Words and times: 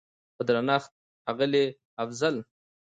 په 0.35 0.41
درنښت 0.47 0.91
اغلې 1.31 1.65
افضل 2.03 2.35